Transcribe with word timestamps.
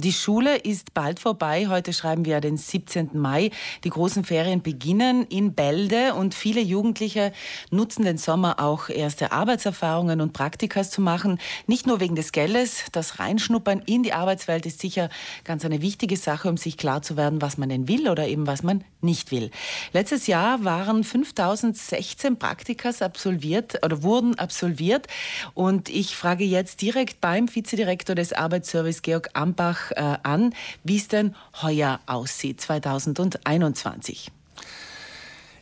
Die 0.00 0.12
Schule 0.12 0.56
ist 0.56 0.94
bald 0.94 1.18
vorbei. 1.18 1.66
Heute 1.68 1.92
schreiben 1.92 2.24
wir 2.24 2.40
den 2.40 2.56
17. 2.56 3.10
Mai. 3.14 3.50
Die 3.82 3.90
großen 3.90 4.22
Ferien 4.22 4.62
beginnen 4.62 5.26
in 5.26 5.54
Bälde 5.54 6.14
und 6.14 6.34
viele 6.34 6.60
Jugendliche 6.60 7.32
nutzen 7.72 8.04
den 8.04 8.16
Sommer 8.16 8.60
auch 8.60 8.90
erste 8.90 9.32
Arbeitserfahrungen 9.32 10.20
und 10.20 10.32
Praktikas 10.32 10.90
zu 10.90 11.00
machen. 11.00 11.40
Nicht 11.66 11.88
nur 11.88 11.98
wegen 11.98 12.14
des 12.14 12.30
Geldes. 12.30 12.84
Das 12.92 13.18
Reinschnuppern 13.18 13.82
in 13.86 14.04
die 14.04 14.12
Arbeitswelt 14.12 14.66
ist 14.66 14.80
sicher 14.80 15.08
ganz 15.42 15.64
eine 15.64 15.82
wichtige 15.82 16.16
Sache, 16.16 16.48
um 16.48 16.56
sich 16.56 16.76
klar 16.76 17.02
zu 17.02 17.16
werden, 17.16 17.42
was 17.42 17.58
man 17.58 17.68
denn 17.68 17.88
will 17.88 18.08
oder 18.08 18.28
eben 18.28 18.46
was 18.46 18.62
man 18.62 18.84
nicht 19.00 19.32
will. 19.32 19.50
Letztes 19.92 20.28
Jahr 20.28 20.64
waren 20.64 21.02
5016 21.02 22.38
Praktikas 22.38 23.02
absolviert 23.02 23.84
oder 23.84 24.02
wurden 24.04 24.38
absolviert 24.38 25.08
und 25.54 25.88
ich 25.88 26.16
frage 26.16 26.44
jetzt 26.44 26.82
direkt 26.82 27.20
beim 27.20 27.52
Vizedirektor 27.52 28.14
des 28.14 28.32
Arbeitsservice 28.32 29.02
Georg 29.02 29.30
Ambach 29.34 29.87
äh, 29.92 30.16
an, 30.22 30.54
wie 30.84 30.96
es 30.96 31.08
denn 31.08 31.34
heuer 31.62 32.00
aussieht, 32.06 32.60
2021. 32.60 34.30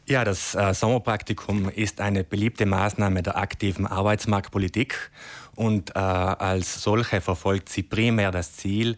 Ja, 0.09 0.25
das 0.25 0.55
äh, 0.55 0.73
Sommerpraktikum 0.73 1.69
ist 1.69 2.01
eine 2.01 2.23
beliebte 2.23 2.65
Maßnahme 2.65 3.25
der 3.25 3.37
aktiven 3.37 3.89
Arbeitsmarktpolitik 3.89 5.11
und 5.57 5.97
äh, 5.97 5.99
als 5.99 6.80
solche 6.80 7.21
verfolgt 7.21 7.69
sie 7.69 7.83
primär 7.83 8.30
das 8.30 8.55
Ziel, 8.55 8.97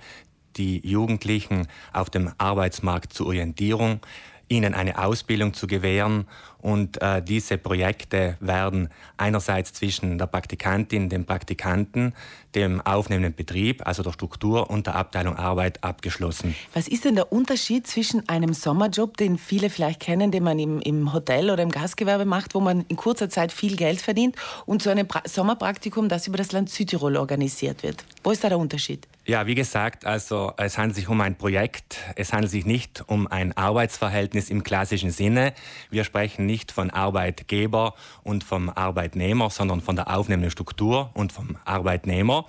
die 0.56 0.86
Jugendlichen 0.86 1.66
auf 1.94 2.10
dem 2.10 2.32
Arbeitsmarkt 2.36 3.14
zur 3.14 3.28
Orientierung, 3.28 4.00
ihnen 4.48 4.74
eine 4.74 4.98
Ausbildung 4.98 5.54
zu 5.54 5.66
gewähren. 5.66 6.26
Und 6.60 7.00
äh, 7.00 7.22
diese 7.22 7.56
Projekte 7.56 8.36
werden 8.40 8.88
einerseits 9.16 9.72
zwischen 9.72 10.18
der 10.18 10.26
Praktikantin, 10.26 11.08
dem 11.08 11.24
Praktikanten, 11.24 12.14
dem 12.54 12.80
aufnehmenden 12.80 13.34
Betrieb, 13.34 13.86
also 13.86 14.02
der 14.02 14.12
Struktur 14.12 14.68
und 14.68 14.86
der 14.86 14.96
Abteilung 14.96 15.36
Arbeit 15.36 15.84
abgeschlossen. 15.84 16.56
Was 16.74 16.88
ist 16.88 17.04
denn 17.04 17.14
der 17.14 17.30
Unterschied 17.32 17.86
zwischen 17.86 18.28
einem 18.28 18.54
Sommerjob, 18.54 19.16
den 19.16 19.38
viele 19.38 19.70
vielleicht 19.70 20.00
kennen, 20.00 20.32
den 20.32 20.42
man 20.42 20.58
im, 20.58 20.80
im 20.80 21.12
Hotel 21.12 21.50
oder 21.50 21.62
im 21.62 21.70
Gastgewerbe 21.70 22.24
macht, 22.24 22.54
wo 22.56 22.60
man 22.60 22.84
in 22.88 22.96
kurzer 22.96 23.28
Zeit 23.28 23.52
viel 23.52 23.76
Geld 23.76 24.00
verdient, 24.00 24.34
und 24.66 24.82
so 24.82 24.90
einem 24.90 25.06
pra 25.06 25.22
Sommerpraktikum, 25.24 26.08
das 26.08 26.26
über 26.26 26.38
das 26.38 26.50
Land 26.50 26.70
Südtirol 26.70 27.16
organisiert 27.16 27.84
wird? 27.84 28.04
Wo 28.28 28.32
ist 28.32 28.44
da 28.44 28.50
der 28.50 28.58
Unterschied? 28.58 29.08
Ja, 29.24 29.46
wie 29.46 29.54
gesagt, 29.54 30.04
also 30.04 30.52
es 30.58 30.76
handelt 30.76 30.96
sich 30.96 31.08
um 31.08 31.18
ein 31.22 31.36
Projekt. 31.36 31.96
Es 32.14 32.34
handelt 32.34 32.50
sich 32.50 32.66
nicht 32.66 33.02
um 33.06 33.26
ein 33.26 33.56
Arbeitsverhältnis 33.56 34.50
im 34.50 34.62
klassischen 34.62 35.10
Sinne. 35.10 35.54
Wir 35.88 36.04
sprechen 36.04 36.44
nicht 36.44 36.70
von 36.70 36.90
Arbeitgeber 36.90 37.94
und 38.24 38.44
vom 38.44 38.68
Arbeitnehmer, 38.68 39.48
sondern 39.48 39.80
von 39.80 39.96
der 39.96 40.14
aufnehmenden 40.14 40.50
Struktur 40.50 41.08
und 41.14 41.32
vom 41.32 41.56
Arbeitnehmer. 41.64 42.44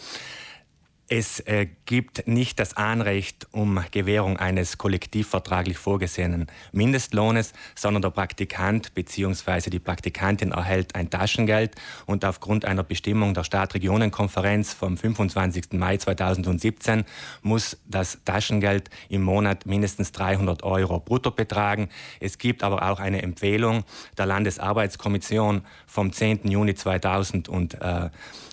Es 1.12 1.40
äh, 1.40 1.66
gibt 1.86 2.28
nicht 2.28 2.60
das 2.60 2.78
Anrecht 2.78 3.48
um 3.52 3.84
Gewährung 3.90 4.38
eines 4.38 4.78
kollektivvertraglich 4.78 5.80
vorgesehenen 5.80 6.46
Mindestlohnes, 6.72 7.54
sondern 7.74 8.04
der 8.04 8.12
Praktikant 8.12 8.94
bzw. 8.94 9.72
die 9.72 9.80
Praktikantin 9.80 10.52
erhält 10.52 10.94
ein 10.94 11.10
Taschengeld 11.10 11.74
und 12.06 12.24
aufgrund 12.26 12.64
einer 12.64 12.84
Bestimmung 12.84 13.34
der 13.34 13.44
Stadtregionenkonferenz 13.44 14.74
vom 14.74 14.98
25. 14.98 15.74
Mai 15.74 15.98
2017 15.98 17.06
muss 17.42 17.78
das 17.88 18.20
Taschengeld 18.24 18.92
im 19.10 19.24
Monat 19.24 19.66
mindestens 19.66 20.12
300 20.12 20.62
Euro 20.62 21.00
brutto 21.00 21.32
betragen. 21.32 21.90
Es 22.20 22.38
gibt 22.38 22.62
aber 22.62 22.88
auch 22.88 23.00
eine 23.00 23.24
Empfehlung 23.24 23.84
der 24.16 24.28
Landesarbeitskommission 24.28 25.64
vom 25.88 26.14
10. 26.14 26.52
Juni 26.52 26.76
2000 26.76 27.50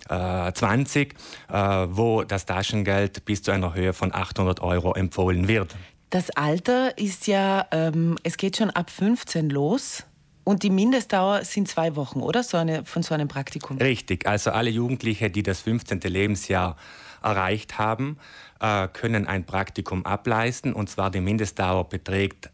20, 0.09 1.15
äh, 1.49 1.55
wo 1.89 2.23
das 2.23 2.46
Taschengeld 2.47 3.25
bis 3.25 3.43
zu 3.43 3.51
einer 3.51 3.75
Höhe 3.75 3.93
von 3.93 4.15
800 4.15 4.61
Euro 4.61 4.95
empfohlen 4.95 5.49
wird. 5.49 5.75
Das 6.11 6.31
Alter 6.31 6.97
ist 6.99 7.27
ja, 7.27 7.67
ähm, 7.73 8.17
es 8.23 8.37
geht 8.37 8.57
schon 8.57 8.71
ab 8.71 8.91
15 8.91 9.51
los. 9.51 10.05
Und 10.45 10.63
die 10.63 10.71
Mindestdauer 10.71 11.45
sind 11.45 11.67
zwei 11.67 11.97
Wochen, 11.97 12.21
oder? 12.21 12.45
So 12.45 12.57
eine, 12.57 12.85
von 12.85 13.03
so 13.03 13.15
einem 13.15 13.27
Praktikum? 13.27 13.79
Richtig. 13.79 14.27
Also 14.27 14.53
alle 14.53 14.71
Jugendliche, 14.71 15.29
die 15.29 15.43
das 15.43 15.61
15. 15.61 15.99
Lebensjahr 16.03 16.77
erreicht 17.21 17.79
haben, 17.79 18.19
äh, 18.61 18.87
können 18.87 19.27
ein 19.27 19.45
Praktikum 19.45 20.07
ableisten. 20.07 20.73
Und 20.73 20.89
zwar 20.89 21.11
die 21.11 21.21
Mindestdauer 21.21 21.89
beträgt 21.89 22.51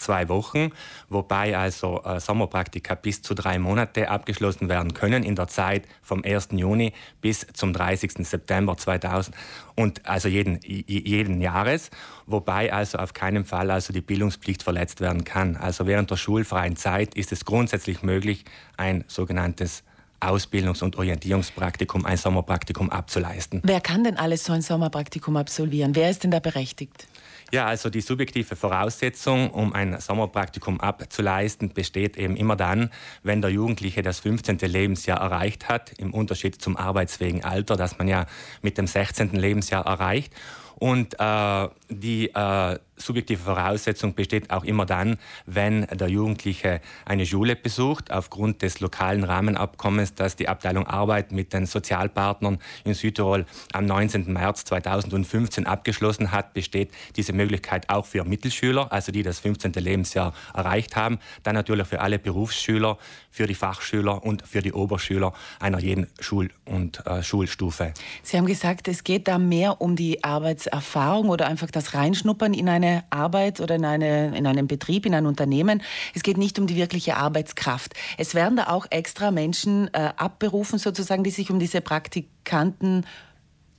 zwei 0.00 0.28
Wochen, 0.28 0.70
wobei 1.08 1.56
also 1.56 2.02
äh, 2.04 2.20
Sommerpraktika 2.20 2.94
bis 2.94 3.22
zu 3.22 3.34
drei 3.34 3.58
Monate 3.58 4.10
abgeschlossen 4.10 4.68
werden 4.68 4.94
können 4.94 5.22
in 5.22 5.36
der 5.36 5.48
Zeit 5.48 5.86
vom 6.02 6.24
1. 6.24 6.48
Juni 6.52 6.92
bis 7.20 7.46
zum 7.52 7.72
30. 7.72 8.26
September 8.26 8.76
2000 8.76 9.36
und 9.76 10.06
also 10.06 10.28
jeden, 10.28 10.60
jeden 10.62 11.40
Jahres, 11.40 11.90
wobei 12.26 12.72
also 12.72 12.98
auf 12.98 13.14
keinen 13.14 13.44
Fall 13.44 13.70
also 13.70 13.92
die 13.92 14.00
Bildungspflicht 14.00 14.62
verletzt 14.62 15.00
werden 15.00 15.24
kann. 15.24 15.56
Also 15.56 15.86
während 15.86 16.10
der 16.10 16.16
schulfreien 16.16 16.76
Zeit 16.76 17.14
ist 17.14 17.32
es 17.32 17.44
grundsätzlich 17.44 18.02
möglich, 18.02 18.44
ein 18.76 19.04
sogenanntes 19.06 19.84
Ausbildungs- 20.20 20.82
und 20.82 20.96
Orientierungspraktikum, 20.96 22.04
ein 22.04 22.16
Sommerpraktikum 22.16 22.90
abzuleisten. 22.90 23.62
Wer 23.64 23.80
kann 23.80 24.04
denn 24.04 24.16
alles 24.16 24.44
so 24.44 24.52
ein 24.52 24.60
Sommerpraktikum 24.60 25.36
absolvieren? 25.36 25.94
Wer 25.94 26.10
ist 26.10 26.24
denn 26.24 26.30
da 26.30 26.40
berechtigt? 26.40 27.06
Ja, 27.52 27.66
also 27.66 27.90
die 27.90 28.00
subjektive 28.00 28.54
Voraussetzung, 28.54 29.50
um 29.50 29.72
ein 29.72 29.98
Sommerpraktikum 30.00 30.80
abzuleisten, 30.80 31.72
besteht 31.72 32.16
eben 32.16 32.36
immer 32.36 32.54
dann, 32.54 32.90
wenn 33.24 33.42
der 33.42 33.50
Jugendliche 33.50 34.02
das 34.02 34.20
15. 34.20 34.58
Lebensjahr 34.58 35.20
erreicht 35.20 35.68
hat, 35.68 35.92
im 35.98 36.14
Unterschied 36.14 36.62
zum 36.62 36.76
arbeitsfähigen 36.76 37.44
Alter, 37.44 37.76
das 37.76 37.98
man 37.98 38.06
ja 38.06 38.26
mit 38.62 38.78
dem 38.78 38.86
16. 38.86 39.32
Lebensjahr 39.32 39.84
erreicht. 39.84 40.32
Und 40.76 41.16
äh, 41.18 41.68
die 41.88 42.28
äh, 42.28 42.78
subjektive 43.00 43.42
Voraussetzung 43.42 44.14
besteht 44.14 44.50
auch 44.50 44.64
immer 44.64 44.86
dann, 44.86 45.18
wenn 45.46 45.86
der 45.86 46.08
Jugendliche 46.08 46.80
eine 47.04 47.26
Schule 47.26 47.56
besucht, 47.56 48.10
aufgrund 48.10 48.62
des 48.62 48.80
lokalen 48.80 49.24
Rahmenabkommens, 49.24 50.14
das 50.14 50.36
die 50.36 50.48
Abteilung 50.48 50.86
Arbeit 50.86 51.32
mit 51.32 51.52
den 51.52 51.66
Sozialpartnern 51.66 52.58
in 52.84 52.94
Südtirol 52.94 53.46
am 53.72 53.86
19. 53.86 54.32
März 54.32 54.64
2015 54.64 55.66
abgeschlossen 55.66 56.32
hat, 56.32 56.54
besteht 56.54 56.90
diese 57.16 57.32
Möglichkeit 57.32 57.88
auch 57.88 58.06
für 58.06 58.24
Mittelschüler, 58.24 58.92
also 58.92 59.12
die 59.12 59.22
das 59.22 59.40
15. 59.40 59.72
Lebensjahr 59.72 60.34
erreicht 60.54 60.96
haben, 60.96 61.18
dann 61.42 61.54
natürlich 61.54 61.86
für 61.86 62.00
alle 62.00 62.18
Berufsschüler, 62.18 62.98
für 63.30 63.46
die 63.46 63.54
Fachschüler 63.54 64.24
und 64.24 64.46
für 64.46 64.62
die 64.62 64.72
Oberschüler 64.72 65.32
einer 65.60 65.80
jeden 65.80 66.08
Schul- 66.18 66.50
und 66.64 67.04
äh, 67.06 67.22
Schulstufe. 67.22 67.92
Sie 68.22 68.36
haben 68.36 68.46
gesagt, 68.46 68.88
es 68.88 69.04
geht 69.04 69.28
da 69.28 69.38
mehr 69.38 69.80
um 69.80 69.96
die 69.96 70.24
Arbeitserfahrung 70.24 71.28
oder 71.28 71.46
einfach 71.46 71.70
das 71.70 71.94
Reinschnuppern 71.94 72.54
in 72.54 72.68
eine 72.68 72.89
Arbeit 73.10 73.60
oder 73.60 73.76
in, 73.76 73.84
eine, 73.84 74.36
in 74.36 74.46
einem 74.46 74.66
Betrieb, 74.66 75.06
in 75.06 75.14
ein 75.14 75.26
Unternehmen. 75.26 75.82
Es 76.14 76.22
geht 76.22 76.38
nicht 76.38 76.58
um 76.58 76.66
die 76.66 76.76
wirkliche 76.76 77.16
Arbeitskraft. 77.16 77.94
Es 78.18 78.34
werden 78.34 78.56
da 78.56 78.68
auch 78.68 78.86
extra 78.90 79.30
Menschen 79.30 79.92
äh, 79.92 80.10
abberufen, 80.16 80.78
sozusagen, 80.78 81.24
die 81.24 81.30
sich 81.30 81.50
um 81.50 81.58
diese 81.58 81.80
Praktikanten 81.80 83.04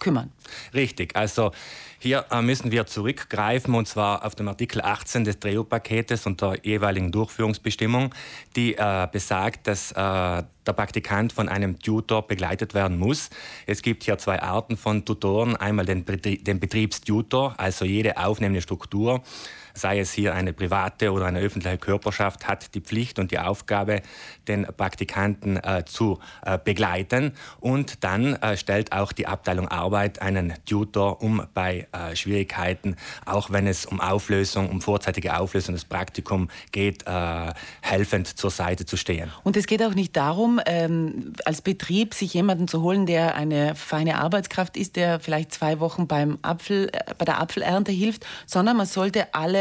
kümmern. 0.02 0.32
Richtig. 0.74 1.16
Also 1.16 1.52
hier 2.00 2.26
äh, 2.32 2.42
müssen 2.42 2.72
wir 2.72 2.88
zurückgreifen 2.88 3.74
und 3.76 3.88
zwar 3.88 4.26
auf 4.26 4.36
den 4.36 4.48
Artikel 4.50 4.82
18 4.82 5.24
des 5.24 5.40
DREO-Paketes 5.40 6.26
und 6.26 6.42
der 6.42 6.58
jeweiligen 6.64 7.12
Durchführungsbestimmung, 7.12 8.14
die 8.56 8.76
äh, 8.76 9.08
besagt, 9.10 9.68
dass 9.68 9.92
äh, 9.92 9.96
der 9.96 10.74
Praktikant 10.76 11.32
von 11.32 11.48
einem 11.48 11.80
Tutor 11.80 12.28
begleitet 12.28 12.74
werden 12.74 12.98
muss. 12.98 13.30
Es 13.68 13.82
gibt 13.82 14.04
hier 14.04 14.18
zwei 14.18 14.42
Arten 14.42 14.78
von 14.78 15.06
Tutoren. 15.06 15.56
Einmal 15.56 15.86
den, 15.86 16.04
den 16.06 16.60
Betriebstutor, 16.60 17.54
also 17.58 17.86
jede 17.86 18.18
aufnehmende 18.18 18.62
Struktur 18.62 19.22
sei 19.74 20.00
es 20.00 20.12
hier 20.12 20.34
eine 20.34 20.54
private 20.54 21.12
oder 21.12 21.26
eine 21.26 21.40
öffentliche 21.40 21.78
Körperschaft, 21.78 22.48
hat 22.48 22.74
die 22.76 22.82
Pflicht 22.82 23.20
und 23.20 23.32
die 23.32 23.40
Aufgabe, 23.40 24.02
den 24.48 24.66
Praktikanten 24.66 25.58
äh, 25.58 25.84
zu 25.86 26.20
äh, 26.46 26.58
begleiten. 26.58 27.34
Und 27.60 28.04
dann 28.04 28.36
äh, 28.36 28.58
stellt 28.58 28.92
auch 28.92 29.12
die 29.12 29.28
Abteilung 29.28 29.68
Arbeit 29.68 30.22
einen 30.22 30.54
Tutor, 30.66 31.22
um 31.22 31.44
bei 31.54 31.88
äh, 31.92 32.16
Schwierigkeiten, 32.16 32.96
auch 33.26 33.52
wenn 33.52 33.68
es 33.68 33.86
um 33.86 34.02
Auflösung, 34.02 34.70
um 34.70 34.82
vorzeitige 34.82 35.38
Auflösung 35.38 35.76
des 35.76 35.86
Praktikums 35.86 36.52
geht, 36.72 37.06
äh, 37.08 37.54
helfend 37.82 38.28
zur 38.28 38.50
Seite 38.50 38.86
zu 38.86 38.98
stehen. 38.98 39.32
Und 39.44 39.58
es 39.58 39.68
geht 39.68 39.84
auch 39.84 39.94
nicht 39.94 40.16
darum, 40.16 40.60
ähm, 40.66 41.34
als 41.46 41.62
Betrieb 41.62 42.14
sich 42.14 42.34
jemanden 42.34 42.68
zu 42.68 42.82
holen, 42.82 43.06
der 43.06 43.36
eine 43.36 43.76
feine 43.76 44.18
Arbeitskraft 44.18 44.78
ist, 44.78 44.96
der 44.96 45.20
vielleicht 45.20 45.54
zwei 45.54 45.80
Wochen 45.80 46.08
beim 46.08 46.40
Apfel, 46.42 46.90
äh, 46.92 47.14
bei 47.18 47.26
der 47.26 47.40
Apfelernte 47.40 47.92
hilft, 47.92 48.26
sondern 48.46 48.78
man 48.78 48.86
sollte 48.86 49.34
alle 49.34 49.61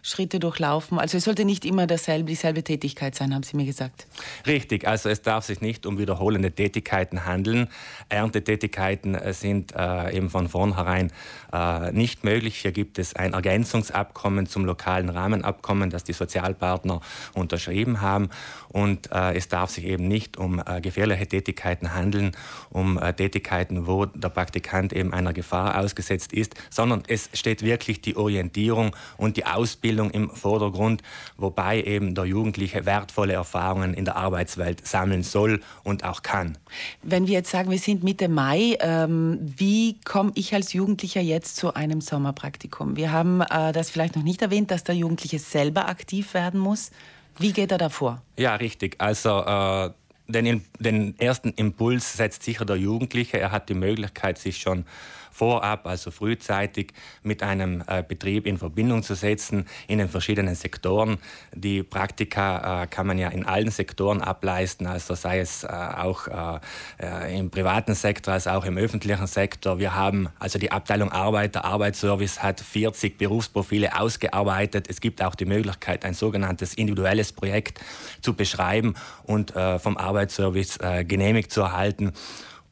Schritte 0.01 0.39
durchlaufen. 0.39 0.99
Also 0.99 1.17
es 1.17 1.25
sollte 1.25 1.45
nicht 1.45 1.63
immer 1.63 1.85
dasselbe, 1.85 2.29
dieselbe 2.29 2.63
Tätigkeit 2.63 3.13
sein, 3.13 3.33
haben 3.35 3.43
Sie 3.43 3.55
mir 3.55 3.65
gesagt. 3.65 4.07
Richtig, 4.47 4.87
also 4.87 5.09
es 5.09 5.21
darf 5.21 5.45
sich 5.45 5.61
nicht 5.61 5.85
um 5.85 5.99
wiederholende 5.99 6.51
Tätigkeiten 6.51 7.25
handeln. 7.25 7.67
Erntetätigkeiten 8.09 9.15
äh, 9.15 9.33
sind 9.33 9.73
äh, 9.75 10.15
eben 10.15 10.29
von 10.29 10.49
vornherein 10.49 11.11
äh, 11.53 11.91
nicht 11.91 12.23
möglich. 12.23 12.57
Hier 12.57 12.71
gibt 12.71 12.97
es 12.97 13.15
ein 13.15 13.33
Ergänzungsabkommen 13.33 14.47
zum 14.47 14.65
lokalen 14.65 15.09
Rahmenabkommen, 15.09 15.91
das 15.91 16.03
die 16.03 16.13
Sozialpartner 16.13 17.01
unterschrieben 17.33 18.01
haben. 18.01 18.29
Und 18.69 19.11
äh, 19.11 19.35
es 19.35 19.49
darf 19.49 19.69
sich 19.69 19.85
eben 19.85 20.07
nicht 20.07 20.37
um 20.37 20.59
äh, 20.65 20.81
gefährliche 20.81 21.27
Tätigkeiten 21.27 21.93
handeln, 21.93 22.31
um 22.71 22.97
äh, 22.97 23.13
Tätigkeiten, 23.13 23.85
wo 23.85 24.05
der 24.05 24.29
Praktikant 24.29 24.93
eben 24.93 25.13
einer 25.13 25.33
Gefahr 25.33 25.77
ausgesetzt 25.77 26.33
ist, 26.33 26.55
sondern 26.69 27.03
es 27.07 27.29
steht 27.33 27.61
wirklich 27.61 28.01
die 28.01 28.15
Orientierung 28.15 28.95
und 29.17 29.37
die 29.37 29.45
Ausbildung 29.45 29.90
im 29.99 30.29
Vordergrund, 30.29 31.01
wobei 31.37 31.81
eben 31.83 32.15
der 32.15 32.25
Jugendliche 32.25 32.85
wertvolle 32.85 33.33
Erfahrungen 33.33 33.93
in 33.93 34.05
der 34.05 34.15
Arbeitswelt 34.15 34.87
sammeln 34.87 35.23
soll 35.23 35.61
und 35.83 36.03
auch 36.03 36.23
kann. 36.23 36.57
Wenn 37.03 37.27
wir 37.27 37.33
jetzt 37.33 37.51
sagen, 37.51 37.69
wir 37.69 37.79
sind 37.79 38.03
Mitte 38.03 38.29
Mai, 38.29 38.77
ähm, 38.79 39.39
wie 39.41 39.99
komme 40.05 40.31
ich 40.35 40.53
als 40.53 40.73
Jugendlicher 40.73 41.21
jetzt 41.21 41.57
zu 41.57 41.73
einem 41.73 42.01
Sommerpraktikum? 42.01 42.95
Wir 42.95 43.11
haben 43.11 43.41
äh, 43.41 43.71
das 43.71 43.89
vielleicht 43.89 44.15
noch 44.15 44.23
nicht 44.23 44.41
erwähnt, 44.41 44.71
dass 44.71 44.83
der 44.83 44.95
Jugendliche 44.95 45.39
selber 45.39 45.87
aktiv 45.87 46.33
werden 46.33 46.59
muss. 46.59 46.91
Wie 47.37 47.53
geht 47.53 47.71
er 47.71 47.77
da 47.77 47.89
vor? 47.89 48.21
Ja, 48.37 48.55
richtig. 48.55 48.95
Also 48.99 49.39
äh, 49.39 49.89
den, 50.27 50.63
den 50.79 51.19
ersten 51.19 51.49
Impuls 51.49 52.13
setzt 52.13 52.43
sicher 52.43 52.65
der 52.65 52.77
Jugendliche. 52.77 53.39
Er 53.39 53.51
hat 53.51 53.69
die 53.69 53.73
Möglichkeit, 53.73 54.37
sich 54.37 54.57
schon 54.57 54.85
vorab, 55.31 55.87
also 55.87 56.11
frühzeitig 56.11 56.93
mit 57.23 57.41
einem 57.41 57.83
äh, 57.87 58.03
Betrieb 58.03 58.45
in 58.45 58.57
Verbindung 58.57 59.01
zu 59.01 59.15
setzen 59.15 59.65
in 59.87 59.97
den 59.97 60.09
verschiedenen 60.09 60.55
Sektoren. 60.55 61.17
Die 61.53 61.83
Praktika 61.83 62.83
äh, 62.83 62.87
kann 62.87 63.07
man 63.07 63.17
ja 63.17 63.29
in 63.29 63.45
allen 63.45 63.71
Sektoren 63.71 64.21
ableisten, 64.21 64.85
also 64.87 65.15
sei 65.15 65.39
es 65.39 65.63
äh, 65.63 65.67
auch 65.67 66.27
äh, 66.27 66.59
äh, 66.99 67.39
im 67.39 67.49
privaten 67.49 67.95
Sektor 67.95 68.33
als 68.33 68.47
auch 68.47 68.65
im 68.65 68.77
öffentlichen 68.77 69.27
Sektor. 69.27 69.79
Wir 69.79 69.95
haben 69.95 70.29
also 70.39 70.59
die 70.59 70.71
Abteilung 70.71 71.11
Arbeit, 71.11 71.55
der 71.55 71.65
Arbeitsservice 71.65 72.43
hat 72.43 72.59
40 72.59 73.17
Berufsprofile 73.17 73.99
ausgearbeitet. 73.99 74.87
Es 74.89 75.01
gibt 75.01 75.21
auch 75.23 75.35
die 75.35 75.45
Möglichkeit, 75.45 76.05
ein 76.05 76.13
sogenanntes 76.13 76.73
individuelles 76.73 77.31
Projekt 77.31 77.79
zu 78.21 78.33
beschreiben 78.33 78.95
und 79.23 79.55
äh, 79.55 79.79
vom 79.79 79.97
Arbeitsservice 79.97 80.79
genehmigt 81.05 81.51
zu 81.51 81.61
erhalten. 81.61 82.13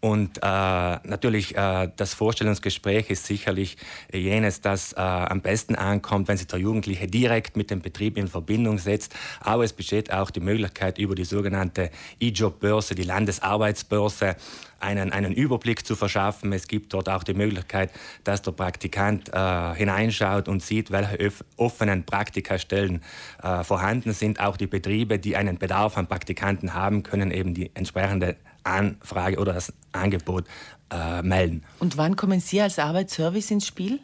Und 0.01 0.37
äh, 0.37 0.41
natürlich, 0.41 1.57
äh, 1.57 1.89
das 1.95 2.13
Vorstellungsgespräch 2.13 3.09
ist 3.09 3.25
sicherlich 3.25 3.75
jenes, 4.13 4.61
das 4.61 4.93
äh, 4.93 4.99
am 4.99 5.41
besten 5.41 5.75
ankommt, 5.75 6.29
wenn 6.29 6.37
sich 6.37 6.47
der 6.47 6.59
Jugendliche 6.59 7.07
direkt 7.07 7.57
mit 7.57 7.69
dem 7.69 7.81
Betrieb 7.81 8.17
in 8.17 8.29
Verbindung 8.29 8.77
setzt. 8.77 9.13
Aber 9.41 9.65
es 9.65 9.73
besteht 9.73 10.13
auch 10.13 10.31
die 10.31 10.39
Möglichkeit, 10.39 10.99
über 10.99 11.15
die 11.15 11.25
sogenannte 11.25 11.91
E-Job-Börse, 12.19 12.95
die 12.95 13.03
Landesarbeitsbörse, 13.03 14.37
einen, 14.79 15.11
einen 15.11 15.33
Überblick 15.33 15.85
zu 15.85 15.97
verschaffen. 15.97 16.53
Es 16.53 16.69
gibt 16.69 16.93
dort 16.93 17.09
auch 17.09 17.23
die 17.23 17.33
Möglichkeit, 17.33 17.91
dass 18.23 18.41
der 18.41 18.51
Praktikant 18.51 19.29
äh, 19.33 19.75
hineinschaut 19.75 20.47
und 20.47 20.63
sieht, 20.63 20.91
welche 20.91 21.33
offenen 21.57 22.05
Praktikastellen 22.05 23.01
äh, 23.43 23.65
vorhanden 23.65 24.13
sind. 24.13 24.39
Auch 24.39 24.55
die 24.55 24.67
Betriebe, 24.67 25.19
die 25.19 25.35
einen 25.35 25.57
Bedarf 25.57 25.97
an 25.97 26.07
Praktikanten 26.07 26.73
haben, 26.73 27.03
können 27.03 27.31
eben 27.31 27.53
die 27.53 27.71
entsprechende 27.73 28.37
Anfrage 28.69 29.37
oder 29.37 29.53
das 29.53 29.73
Angebot 29.91 30.45
äh, 30.91 31.21
melden. 31.21 31.63
Und 31.79 31.97
wann 31.97 32.15
kommen 32.15 32.39
Sie 32.39 32.61
als 32.61 32.79
Arbeitsservice 32.79 33.51
ins 33.51 33.67
Spiel? 33.67 33.99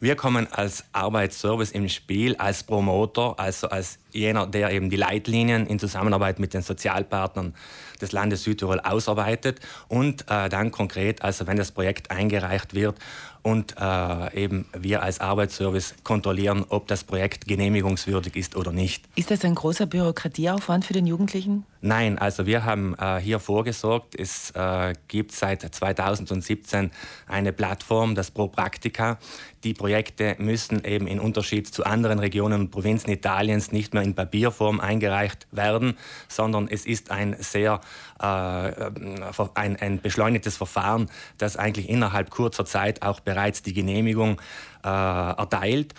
Wir 0.00 0.16
kommen 0.16 0.46
als 0.52 0.84
Arbeitsservice 0.92 1.70
im 1.70 1.88
Spiel, 1.88 2.36
als 2.36 2.62
Promoter, 2.62 3.38
also 3.38 3.68
als 3.68 3.98
jener, 4.10 4.46
der 4.46 4.70
eben 4.72 4.90
die 4.90 4.96
Leitlinien 4.96 5.66
in 5.66 5.78
Zusammenarbeit 5.78 6.38
mit 6.38 6.52
den 6.52 6.62
Sozialpartnern 6.62 7.54
des 8.00 8.12
Landes 8.12 8.42
Südtirol 8.42 8.80
ausarbeitet 8.80 9.60
und 9.88 10.22
äh, 10.28 10.48
dann 10.48 10.72
konkret, 10.72 11.22
also 11.22 11.46
wenn 11.46 11.56
das 11.56 11.72
Projekt 11.72 12.10
eingereicht 12.10 12.74
wird 12.74 12.98
und 13.44 13.76
äh, 13.78 14.42
eben 14.42 14.66
wir 14.72 15.02
als 15.02 15.20
Arbeitsservice 15.20 15.94
kontrollieren, 16.02 16.64
ob 16.70 16.88
das 16.88 17.04
Projekt 17.04 17.46
genehmigungswürdig 17.46 18.36
ist 18.36 18.56
oder 18.56 18.72
nicht. 18.72 19.04
Ist 19.16 19.30
das 19.30 19.44
ein 19.44 19.54
großer 19.54 19.84
Bürokratieaufwand 19.84 20.86
für 20.86 20.94
den 20.94 21.06
Jugendlichen? 21.06 21.64
Nein, 21.82 22.18
also 22.18 22.46
wir 22.46 22.64
haben 22.64 22.94
äh, 22.98 23.20
hier 23.20 23.38
vorgesorgt. 23.40 24.18
Es 24.18 24.50
äh, 24.52 24.94
gibt 25.08 25.32
seit 25.32 25.60
2017 25.60 26.90
eine 27.26 27.52
Plattform, 27.52 28.14
das 28.14 28.30
Pro 28.30 28.48
Praktika. 28.48 29.18
Die 29.64 29.74
Projekte 29.74 30.36
müssen 30.38 30.82
eben 30.84 31.06
in 31.06 31.20
Unterschied 31.20 31.66
zu 31.66 31.84
anderen 31.84 32.18
Regionen 32.18 32.62
und 32.62 32.70
Provinzen 32.70 33.10
Italiens 33.10 33.70
nicht 33.70 33.92
mehr 33.92 34.02
in 34.02 34.14
Papierform 34.14 34.80
eingereicht 34.80 35.46
werden, 35.52 35.98
sondern 36.28 36.68
es 36.68 36.86
ist 36.86 37.10
ein 37.10 37.36
sehr 37.38 37.80
äh, 38.18 38.24
ein, 38.24 39.76
ein 39.76 40.00
beschleunigtes 40.00 40.56
Verfahren, 40.56 41.10
das 41.36 41.58
eigentlich 41.58 41.90
innerhalb 41.90 42.30
kurzer 42.30 42.64
Zeit 42.64 43.02
auch 43.02 43.20
bereits 43.34 43.62
die 43.62 43.72
Genehmigung 43.72 44.40
äh, 44.84 44.88
erteilt. 44.88 45.94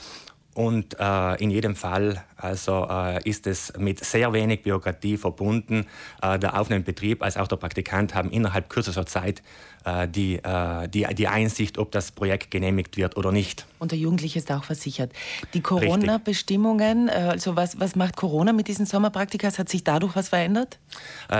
Und 0.53 0.97
äh, 0.97 1.35
in 1.43 1.49
jedem 1.51 1.75
Fall 1.75 2.23
also, 2.37 2.87
äh, 2.89 3.21
ist 3.27 3.45
es 3.45 3.73
mit 3.77 4.01
sehr 4.01 4.31
wenig 4.31 4.61
Bürokratie 4.61 5.17
verbunden. 5.17 5.85
Äh, 6.21 6.39
der 6.39 6.57
Aufnahmebetrieb 6.57 7.21
als 7.21 7.35
auch 7.35 7.49
der 7.49 7.57
Praktikant 7.57 8.15
haben 8.15 8.31
innerhalb 8.31 8.69
kürzester 8.69 9.05
Zeit 9.05 9.43
äh, 9.83 10.07
die, 10.07 10.35
äh, 10.35 10.87
die, 10.87 11.05
die 11.13 11.27
Einsicht, 11.27 11.77
ob 11.77 11.91
das 11.91 12.13
Projekt 12.13 12.51
genehmigt 12.51 12.95
wird 12.95 13.17
oder 13.17 13.33
nicht. 13.33 13.65
Und 13.79 13.91
der 13.91 13.99
Jugendliche 13.99 14.39
ist 14.39 14.49
auch 14.49 14.63
versichert. 14.63 15.11
Die 15.53 15.59
Corona-Bestimmungen, 15.59 17.09
äh, 17.09 17.31
also 17.31 17.57
was, 17.57 17.77
was 17.81 17.97
macht 17.97 18.15
Corona 18.15 18.53
mit 18.53 18.69
diesen 18.69 18.85
Sommerpraktikas? 18.85 19.59
Hat 19.59 19.67
sich 19.67 19.83
dadurch 19.83 20.15
was 20.15 20.29
verändert? 20.29 20.79